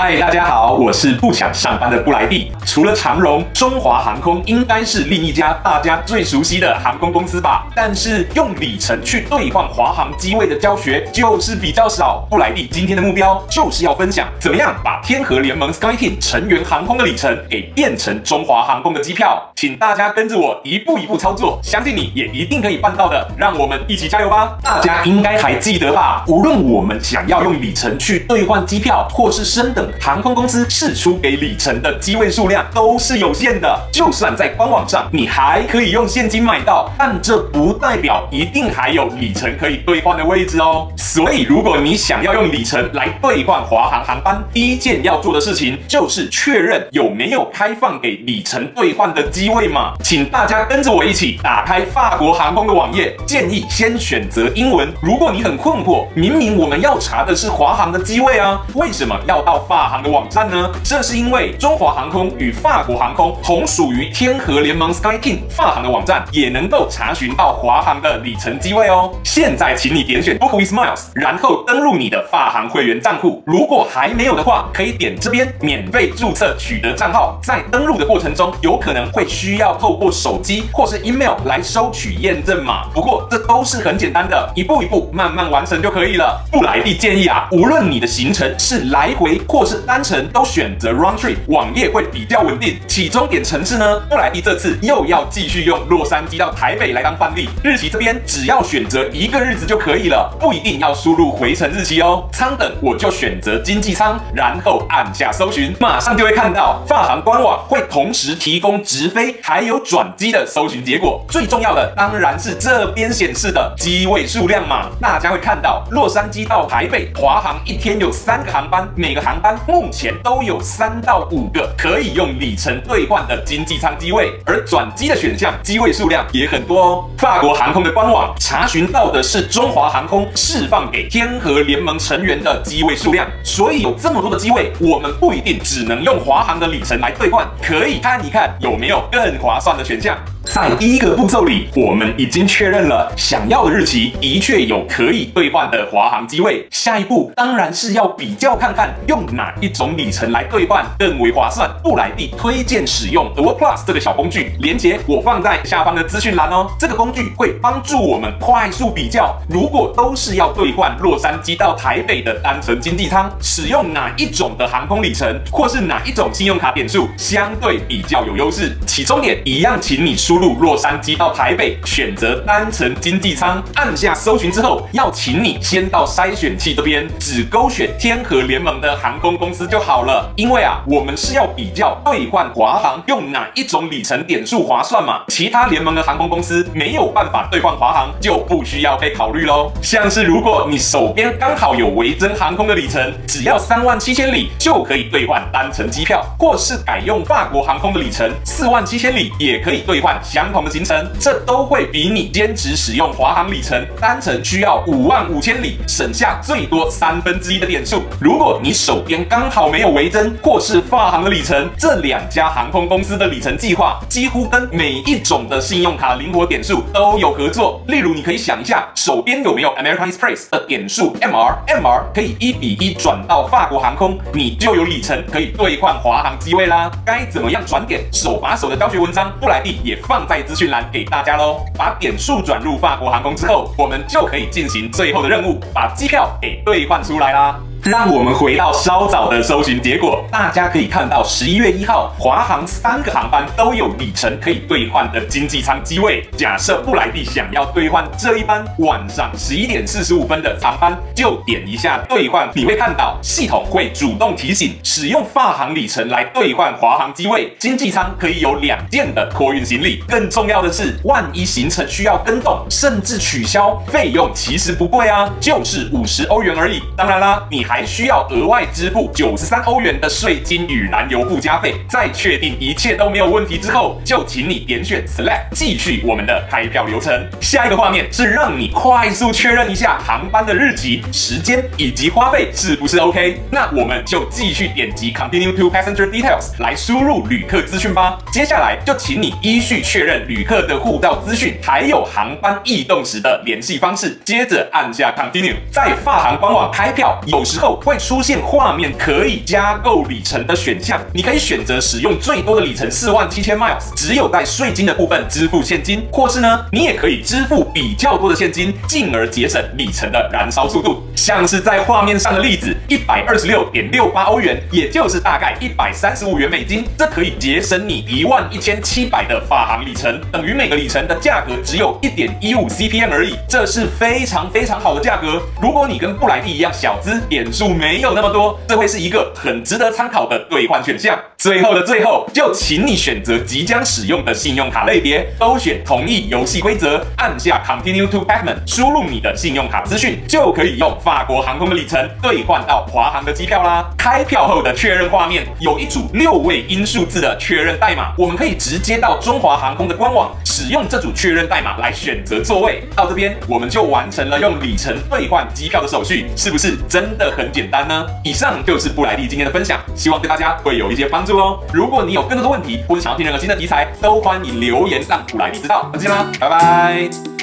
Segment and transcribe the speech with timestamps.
[0.00, 2.52] 嗨，大家好，我是不想上班的布莱蒂。
[2.64, 7.66] 除了长荣，中华航空应该是另一家大家最熟悉的航空公司吧？
[7.74, 12.24] 但是用里程去兑换华航机位的教学就是比较少。
[12.30, 19.42] 布莱蒂今天的目标就是要分享，怎么样把天河联盟 SkyTeam 成员航空的里程给变成中华航空的机票。
[19.56, 23.28] 请大家跟着我一步一步操作，相信你也一定可以办到的。
[23.36, 24.56] 让我们一起加油吧！
[24.62, 26.22] 大家应该还记得吧？
[26.28, 33.78] 无论我们想要用里程去兑换机票，或是升等，航空公司释出给里程的机位数量都是有限的。
[33.92, 40.88] 就算在官网上，你还可以用现金买到，但这不代表一定还有里程可以兑换的位置哦。
[40.96, 49.92] 所以，如果你想要用里程来兑换华航航班，第一件要做的事情就是确认有没有开放给里程兑换的机位嘛。
[50.02, 54.88] 请大家跟着我一起打开法国航空的网页，建议先选择英文。
[55.00, 60.70] 如果你很困惑，明明我们要查的是华航的机位啊，为什么要到法航的网站呢？
[60.82, 69.12] 这是因为中华航空与法国航空同属于天河联盟 SkyTeam，法航的网站也能够查询到华航的里程机位哦。
[69.22, 73.42] 现在，请你点选 Book with Miles，然后登录你的法航会员账户。
[73.46, 77.38] 如果还没有的话，可以点这边免费注册取得账号。
[77.42, 82.84] 在登录的过程中，有可能会需要透过手机或是 email 来收取验证码。
[82.94, 86.40] 不过这都是很简单的，一步一步慢慢完成就可以了。
[86.50, 92.78] 布莱蒂建议啊，无论你的行程是来回或或是单程都选择 Round Trip，网页会比较稳定。
[92.86, 97.48] 起终点城市呢，布莱迪这次又要继续用洛杉矶到台北来当范例。
[97.64, 102.28] 日期这边只要选择一个日子就可以了，不一定要输入回程日期哦。
[102.32, 111.20] 舱等我就选择经济舱，然后按下搜寻，马上就会看到发航官网会同时提供直飞还有转机的搜寻结果。
[111.28, 127.10] 最重要的当然是这边显示的机位数量嘛，大家会看到洛杉矶到台北，华航一天有三个航班，每个航班目前都有三到五个可以用里程兑换的经济舱机位，而转机的选项机位数量也很多哦。
[127.18, 140.16] 法国航空的官网查询到的是中华航空释放给天河联盟成员的机位数量，所以有这么多的机位，我们不一定只能用华航的里程来兑换，可以看一看有没有更划算的选项。
[140.54, 146.66] 在第一个步骤里，我们已经确认了想要的日期的确有可以兑换的华航机位。
[146.70, 151.70] 下一步当然是要比较看看用哪一种里程来兑换更为划算。
[151.82, 156.66] 布莱蒂推荐使用 AwardPlus 这个小工具，连接我放在下方的资讯栏哦。
[156.80, 167.48] 这个工具会帮助我们快速比较，如果都是要兑换洛杉矶到台北的单程经济舱，使用哪一种的航空里程，或是哪一种信用卡点数相。
[167.60, 168.74] 对比较有优势。
[168.86, 170.37] 起终点一样，请你输。
[170.38, 180.32] 入洛杉矶到台北，选择单程经济舱，按下搜寻之后，要请你先到筛选器这边，只勾选天河联盟的航空公司就好了。
[180.36, 189.70] 因为啊，我们是要比较兑换华航用哪一种里程点数划算嘛，其他联盟的航空公司没有办法兑换华航，就不需要被考虑喽。
[189.82, 200.18] 像是如果你手边刚好有维珍航空的里程，只要三万七千里就可以兑换单程机票，或是改用法国航空的里程，四万七千里也可以兑换。
[200.28, 208.02] 相同的行程，这都会比你坚持使用华航里程单程需要五万五千里，省下最多三分之一的点数。
[208.20, 217.82] 如果你手边刚好没有维珍或是法航的里程，这两家航空公司的里程计划几乎跟每一种的信用卡灵活点数都有合作。
[217.88, 226.90] 例如，你可以想一下，手边有没有 American Express 的点数 MR，MR 可以一比一转到法国航空，你就有里程可以兑换华航机位啦。
[227.06, 228.02] 该怎么样转点？
[228.12, 230.17] 手把手的教学文章，布莱蒂也放。
[230.18, 231.64] 放在资讯栏给大家喽。
[231.76, 237.60] 把点数转入法国航空之后，我们就可以进行最后的任务，把机票给兑换出来啦。
[237.88, 246.26] 让我们回到稍早的搜寻结果，大家可以看到，十一月一号，华航三个航班都有里程可以兑换的经济舱机位。
[246.36, 260.02] 假设布莱蒂想要兑换这一班晚上十一点四十五分的航班，就点一下兑换，你会看到系统会主动提醒，使用发航里程来兑换华航机位，经济舱可以有两件的托运行李。
[260.08, 266.82] 更重要的是，万一行程需要更动，甚至取消，费用其实不贵啊，就是五十欧元而已。
[266.96, 267.68] 当然啦，你。
[267.68, 271.76] 还还需要额外支付九十三欧元的税金与燃油附加费。
[271.88, 277.24] 在确定一切都没有问题之后，就请你点选 Select，继续我们的开票流程。
[277.40, 283.40] 下一个画面是让你快速确认一下航班的日期、时间以及花费是不是 OK。
[283.48, 288.18] 那我们就继续点击 Continue to Passenger Details 来输入旅客资讯吧。
[288.32, 294.18] 接下来就请你依序确认旅客的护照资讯，还有航班异动时的联系方式。
[294.24, 295.54] 接着按下 Continue。
[295.70, 297.57] 在发航官网开票有时。
[297.58, 311.02] 后会出现画面可以加购里程的选项，你可以选择使用最多的里程四万七千 miles，只有带税金的部分支付现金，或是呢，你也可以支付比较多的现金，进而节省里程的燃烧速度。
[311.14, 325.42] 像是在画面上的例子，一百二十六点六八欧元，也就是大概一百三十五元美金，这可以节省你一万一千七百的法航里程，等于每个里程的价格只有一点一五 CPM 而已，这是非常非常好的价格。
[325.60, 331.18] 如果你跟布莱蒂一样小资，点数没有那么多，这会是一个很值得参考的兑换选项。
[331.38, 343.88] 最后的最后，就请你选择即将使用的信用卡类别，勾选同意游戏规则，按下 Continue to Payment，输入你的信用卡资讯，就可以用法国航空的里程兑换到华航的机票啦。
[343.96, 352.82] 开票后的确认画面有一组六位英数字的确认代码，我们可以直接到中华航空的官网，使用这组确认代码来选择座位。
[352.96, 358.04] 到这边，我们就完成了用里程兑换机票的手续，是不是真的很简单呢？
[358.24, 361.28] 以上就是布莱蒂今天的分享，希望对大家会有一些帮助。
[361.72, 365.88] 如果你有更多的问题，或者想要听任何新的题材，都欢迎留言让普莱米知道。
[365.92, 367.37] 再见啦，拜拜。